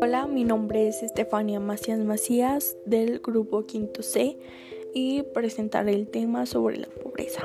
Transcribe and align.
Hola, 0.00 0.26
mi 0.26 0.44
nombre 0.44 0.88
es 0.88 1.02
Estefania 1.02 1.58
Macías 1.60 1.98
Macías 1.98 2.76
del 2.86 3.18
grupo 3.20 3.66
Quinto 3.66 4.02
C 4.02 4.38
y 4.94 5.22
presentaré 5.22 5.94
el 5.94 6.08
tema 6.08 6.46
sobre 6.46 6.76
la 6.76 6.86
pobreza. 6.86 7.42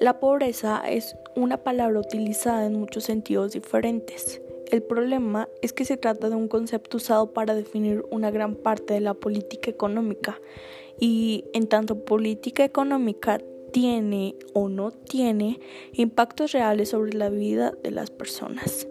La 0.00 0.18
pobreza 0.20 0.82
es 0.88 1.16
una 1.36 1.62
palabra 1.62 2.00
utilizada 2.00 2.66
en 2.66 2.78
muchos 2.78 3.04
sentidos 3.04 3.52
diferentes. 3.52 4.40
El 4.70 4.82
problema 4.82 5.48
es 5.62 5.72
que 5.72 5.84
se 5.84 5.96
trata 5.96 6.28
de 6.28 6.36
un 6.36 6.48
concepto 6.48 6.96
usado 6.96 7.32
para 7.32 7.54
definir 7.54 8.04
una 8.10 8.30
gran 8.30 8.54
parte 8.54 8.94
de 8.94 9.00
la 9.00 9.14
política 9.14 9.70
económica 9.70 10.40
y 11.00 11.44
en 11.52 11.68
tanto 11.68 12.04
política 12.04 12.64
económica 12.64 13.40
tiene 13.72 14.36
o 14.52 14.68
no 14.68 14.90
tiene 14.90 15.60
impactos 15.92 16.52
reales 16.52 16.90
sobre 16.90 17.14
la 17.14 17.28
vida 17.28 17.74
de 17.82 17.90
las 17.90 18.10
personas. 18.10 18.86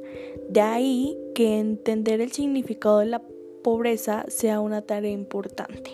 De 0.50 0.62
ahí 0.62 1.18
que 1.36 1.60
entender 1.60 2.22
el 2.22 2.32
significado 2.32 3.00
de 3.00 3.08
la 3.08 3.22
pobreza 3.64 4.26
sea 4.28 4.60
una 4.60 4.82
tarea 4.82 5.12
importante. 5.12 5.92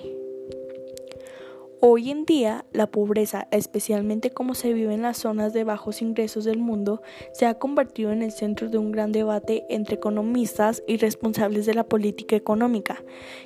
Hoy 1.86 2.12
en 2.12 2.24
día, 2.24 2.64
la 2.72 2.88
pobreza, 2.88 3.50
especialmente 3.52 4.30
como 4.30 4.56
se 4.56 4.72
vive 4.72 4.94
en 4.94 5.02
las 5.02 5.18
zonas 5.18 5.52
de 5.52 5.66
bajos 5.66 6.02
ingresos 6.02 6.46
del 6.46 6.60
mundo, 6.60 7.02
se 7.34 7.46
ha 7.46 7.56
convertido 7.56 8.14
en 8.14 8.22
el 8.24 8.32
centro 8.32 8.70
de 8.70 8.78
un 8.78 8.94
gran 8.94 9.12
debate 9.12 9.66
entre 9.68 9.96
economistas 9.96 10.82
y 10.88 10.96
responsables 10.96 11.66
de 11.66 11.74
la 11.74 11.84
política 11.84 12.38
económica, 12.38 13.04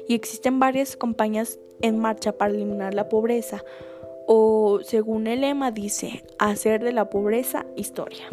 y 0.08 0.14
existen 0.14 0.60
varias 0.60 0.96
campañas 0.96 1.58
en 1.82 1.98
marcha 1.98 2.32
para 2.32 2.54
eliminar 2.54 2.94
la 2.94 3.10
pobreza, 3.10 3.64
o 4.28 4.82
según 4.84 5.26
el 5.26 5.42
lema 5.42 5.72
dice, 5.72 6.24
hacer 6.38 6.84
de 6.84 6.92
la 6.92 7.10
pobreza 7.10 7.66
historia. 7.76 8.26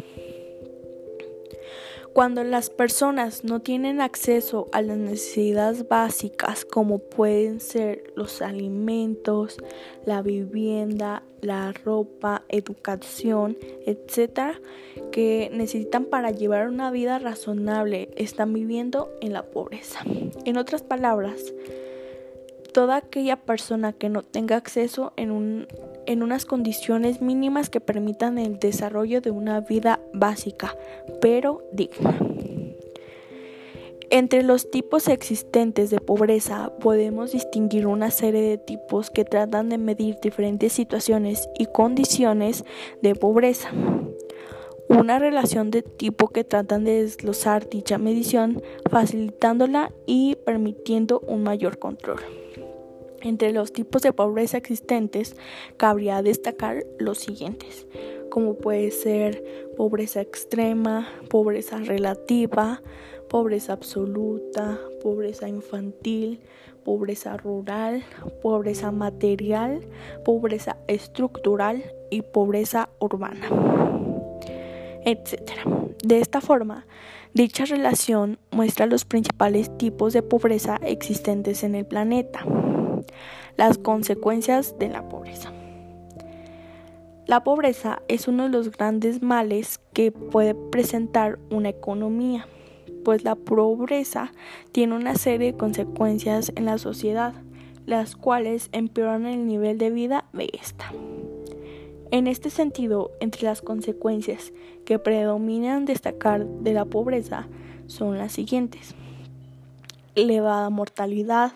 Cuando 2.12 2.44
las 2.44 2.70
personas 2.70 3.42
no 3.42 3.60
tienen 3.60 4.00
acceso 4.00 4.68
a 4.70 4.82
las 4.82 4.96
necesidades 4.96 5.88
básicas 5.88 6.64
como 6.64 7.00
pueden 7.00 7.58
ser 7.58 8.12
los 8.14 8.40
alimentos, 8.40 9.58
la 10.04 10.22
vivienda, 10.22 11.24
la 11.40 11.72
ropa, 11.72 12.44
educación, 12.48 13.58
etcétera, 13.84 14.60
que 15.10 15.50
necesitan 15.52 16.04
para 16.04 16.30
llevar 16.30 16.68
una 16.68 16.92
vida 16.92 17.18
razonable, 17.18 18.10
están 18.16 18.52
viviendo 18.52 19.10
en 19.20 19.32
la 19.32 19.50
pobreza. 19.50 19.98
En 20.44 20.56
otras 20.56 20.82
palabras, 20.82 21.52
toda 22.74 22.96
aquella 22.96 23.36
persona 23.36 23.94
que 23.94 24.10
no 24.10 24.22
tenga 24.22 24.56
acceso 24.56 25.14
en, 25.16 25.30
un, 25.30 25.68
en 26.06 26.22
unas 26.22 26.44
condiciones 26.44 27.22
mínimas 27.22 27.70
que 27.70 27.80
permitan 27.80 28.36
el 28.36 28.58
desarrollo 28.58 29.22
de 29.22 29.30
una 29.30 29.60
vida 29.60 30.00
básica, 30.12 30.76
pero 31.22 31.62
digna. 31.72 32.18
Entre 34.10 34.42
los 34.42 34.70
tipos 34.70 35.08
existentes 35.08 35.90
de 35.90 36.00
pobreza 36.00 36.72
podemos 36.80 37.32
distinguir 37.32 37.86
una 37.86 38.10
serie 38.10 38.42
de 38.42 38.58
tipos 38.58 39.10
que 39.10 39.24
tratan 39.24 39.68
de 39.70 39.78
medir 39.78 40.18
diferentes 40.20 40.72
situaciones 40.72 41.48
y 41.58 41.66
condiciones 41.66 42.64
de 43.02 43.14
pobreza. 43.14 43.70
Una 44.98 45.18
relación 45.18 45.72
de 45.72 45.82
tipo 45.82 46.28
que 46.28 46.44
tratan 46.44 46.84
de 46.84 47.02
desglosar 47.02 47.68
dicha 47.68 47.98
medición, 47.98 48.62
facilitándola 48.88 49.92
y 50.06 50.36
permitiendo 50.46 51.18
un 51.26 51.42
mayor 51.42 51.78
control. 51.80 52.20
Entre 53.20 53.52
los 53.52 53.72
tipos 53.72 54.02
de 54.02 54.12
pobreza 54.12 54.56
existentes, 54.56 55.34
cabría 55.76 56.22
destacar 56.22 56.84
los 56.98 57.18
siguientes, 57.18 57.88
como 58.30 58.54
puede 58.54 58.92
ser 58.92 59.42
pobreza 59.76 60.20
extrema, 60.20 61.08
pobreza 61.28 61.78
relativa, 61.78 62.80
pobreza 63.28 63.72
absoluta, 63.72 64.78
pobreza 65.02 65.48
infantil, 65.48 66.40
pobreza 66.84 67.36
rural, 67.36 68.04
pobreza 68.42 68.92
material, 68.92 69.80
pobreza 70.24 70.76
estructural 70.86 71.82
y 72.10 72.22
pobreza 72.22 72.90
urbana, 73.00 73.48
etc. 75.04 75.52
De 76.02 76.20
esta 76.20 76.40
forma, 76.40 76.86
dicha 77.32 77.64
relación 77.64 78.38
muestra 78.50 78.86
los 78.86 79.04
principales 79.04 79.76
tipos 79.78 80.12
de 80.12 80.22
pobreza 80.22 80.76
existentes 80.82 81.64
en 81.64 81.74
el 81.74 81.86
planeta. 81.86 82.44
Las 83.56 83.78
consecuencias 83.78 84.78
de 84.78 84.88
la 84.88 85.08
pobreza. 85.08 85.52
La 87.26 87.42
pobreza 87.42 88.02
es 88.08 88.28
uno 88.28 88.44
de 88.44 88.48
los 88.50 88.70
grandes 88.70 89.22
males 89.22 89.80
que 89.94 90.12
puede 90.12 90.54
presentar 90.54 91.38
una 91.50 91.70
economía, 91.70 92.46
pues 93.02 93.24
la 93.24 93.34
pobreza 93.34 94.32
tiene 94.72 94.94
una 94.94 95.14
serie 95.14 95.52
de 95.52 95.58
consecuencias 95.58 96.52
en 96.54 96.66
la 96.66 96.76
sociedad, 96.76 97.32
las 97.86 98.16
cuales 98.16 98.68
empeoran 98.72 99.24
el 99.24 99.46
nivel 99.46 99.78
de 99.78 99.90
vida 99.90 100.26
de 100.34 100.50
esta. 100.52 100.92
En 102.14 102.28
este 102.28 102.48
sentido, 102.48 103.10
entre 103.18 103.42
las 103.42 103.60
consecuencias 103.60 104.52
que 104.84 105.00
predominan 105.00 105.84
destacar 105.84 106.46
de 106.46 106.72
la 106.72 106.84
pobreza 106.84 107.48
son 107.88 108.18
las 108.18 108.30
siguientes. 108.30 108.94
Elevada 110.14 110.70
mortalidad, 110.70 111.54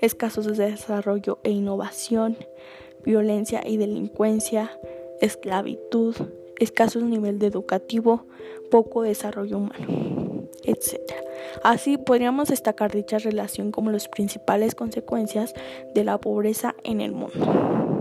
escasos 0.00 0.46
de 0.56 0.70
desarrollo 0.70 1.40
e 1.44 1.50
innovación, 1.50 2.38
violencia 3.04 3.60
y 3.66 3.76
delincuencia, 3.76 4.70
esclavitud, 5.20 6.16
escasos 6.58 7.02
nivel 7.02 7.38
de 7.38 7.48
educativo, 7.48 8.24
poco 8.70 9.02
desarrollo 9.02 9.58
humano, 9.58 10.48
etc. 10.64 11.00
Así 11.62 11.98
podríamos 11.98 12.48
destacar 12.48 12.92
dicha 12.92 13.18
relación 13.18 13.70
como 13.70 13.90
las 13.90 14.08
principales 14.08 14.74
consecuencias 14.74 15.52
de 15.94 16.02
la 16.02 16.16
pobreza 16.16 16.74
en 16.82 17.02
el 17.02 17.12
mundo. 17.12 17.91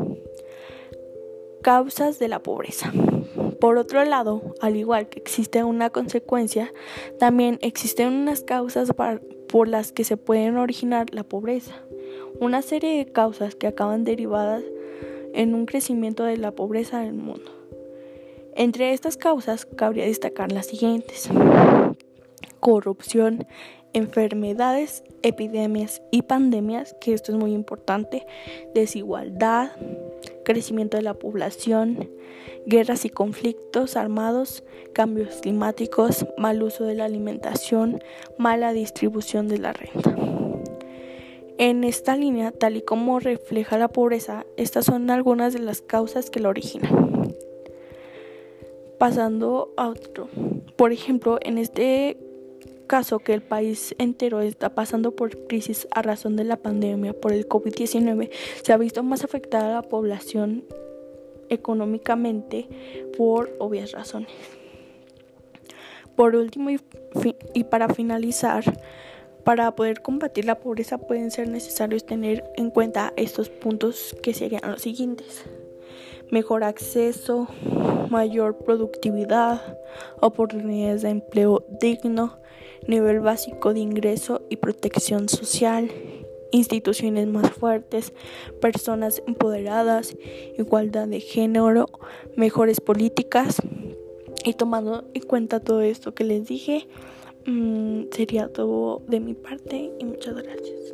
Causas 1.62 2.20
de 2.20 2.28
la 2.28 2.44
pobreza. 2.44 2.92
Por 3.60 3.78
otro 3.78 4.04
lado, 4.04 4.56
al 4.62 4.76
igual 4.76 5.10
que 5.10 5.20
existe 5.20 5.64
una 5.64 5.90
consecuencia, 5.90 6.74
también 7.20 7.60
existen 7.62 8.14
unas 8.14 8.42
causas 8.42 8.92
por 9.48 9.68
las 9.68 9.92
que 9.92 10.04
se 10.04 10.18
pueden 10.18 10.58
originar 10.58 11.14
la 11.14 11.24
pobreza 11.24 11.82
una 12.42 12.64
serie 12.64 12.98
de 12.98 13.12
causas 13.12 13.56
que 13.56 13.68
acaban 13.68 14.04
derivadas 14.04 14.64
en 15.34 15.54
un 15.54 15.68
crecimiento 15.68 16.24
de 16.24 16.38
la 16.38 16.52
pobreza 16.52 17.02
del 17.02 17.14
mundo. 17.14 17.52
Entre 18.56 18.94
estas 18.94 19.16
causas 19.16 19.66
cabría 19.66 20.06
destacar 20.06 20.52
las 20.52 20.66
siguientes. 20.66 21.30
Corrupción, 22.60 23.46
enfermedades, 23.94 25.04
epidemias 25.22 26.02
y 26.10 26.24
pandemias, 26.24 26.96
que 27.00 27.14
esto 27.14 27.32
es 27.32 27.38
muy 27.38 27.54
importante, 27.54 28.26
desigualdad, 28.74 29.72
crecimiento 30.44 30.98
de 30.98 31.04
la 31.04 31.14
población, 31.14 32.10
guerras 32.66 33.06
y 33.06 33.10
conflictos 33.10 33.96
armados, 33.96 34.64
cambios 34.94 35.36
climáticos, 35.42 36.26
mal 36.38 36.62
uso 36.64 36.84
de 36.84 36.96
la 36.96 37.06
alimentación, 37.06 38.02
mala 38.38 38.74
distribución 38.74 39.48
de 39.48 39.58
la 39.58 39.74
renta. 39.74 40.16
En 41.58 41.84
esta 41.84 42.16
línea, 42.16 42.52
tal 42.52 42.78
y 42.78 42.82
como 42.82 43.20
refleja 43.20 43.78
la 43.78 43.88
pobreza, 43.88 44.46
estas 44.58 44.86
son 44.86 45.10
algunas 45.12 45.54
de 45.54 45.60
las 45.60 45.82
causas 45.82 46.30
que 46.30 46.40
la 46.40 46.50
originan. 46.50 47.36
Pasando 48.98 49.72
a 49.78 49.90
otro. 49.90 50.30
Por 50.76 50.92
ejemplo, 50.92 51.38
en 51.42 51.58
este 51.58 52.18
caso 52.92 53.20
que 53.20 53.34
el 53.34 53.42
país 53.42 53.96
entero 54.00 54.42
está 54.42 54.76
pasando 54.76 55.16
por 55.16 55.48
crisis 55.48 55.88
a 55.92 56.02
razón 56.02 56.36
de 56.36 56.44
la 56.44 56.58
pandemia 56.58 57.14
por 57.14 57.32
el 57.32 57.48
COVID-19, 57.48 58.30
se 58.62 58.74
ha 58.74 58.78
visto 58.78 59.02
más 59.02 59.24
afectada 59.24 59.72
la 59.72 59.82
población 59.82 60.66
económicamente 61.48 62.68
por 63.18 63.56
obvias 63.60 63.94
razones. 63.94 64.30
Por 66.18 66.36
último 66.36 66.70
y, 67.54 67.64
para 67.64 67.88
finalizar, 67.88 68.66
para 69.46 69.74
poder 69.74 70.02
combatir 70.02 70.44
la 70.44 70.60
pobreza 70.60 70.98
pueden 70.98 71.32
ser 71.32 71.48
necesarios 71.48 72.06
tener 72.06 72.44
en 72.58 72.72
cuenta 72.72 73.14
estos 73.16 73.48
puntos 73.50 74.18
que 74.22 74.34
serían 74.34 74.70
los 74.70 74.82
siguientes. 74.82 75.46
Mejor 76.32 76.64
acceso, 76.64 77.48
mayor 78.10 78.58
productividad, 78.58 79.78
oportunidades 80.20 81.04
de 81.04 81.10
empleo 81.10 81.64
digno, 81.80 82.40
nivel 82.88 83.20
básico 83.20 83.74
de 83.74 83.82
ingreso 83.82 84.42
y 84.50 84.56
protección 84.56 85.30
social, 85.30 85.92
instituciones 86.52 87.28
más 87.28 87.52
fuertes, 87.52 88.14
personas 88.60 89.22
empoderadas, 89.28 90.16
igualdad 90.58 91.08
de 91.08 91.20
género, 91.20 91.88
mejores 92.36 92.82
políticas. 92.82 93.62
Y 94.44 94.54
tomando 94.54 95.04
en 95.14 95.22
cuenta 95.22 95.60
todo 95.60 95.82
esto 95.82 96.16
que 96.16 96.24
les 96.24 96.48
dije, 96.48 96.88
Mm, 97.46 98.12
sería 98.12 98.48
todo 98.50 99.02
de 99.08 99.20
mi 99.20 99.34
parte 99.34 99.92
y 100.00 100.06
muchas 100.06 100.36
gracias. 100.36 100.94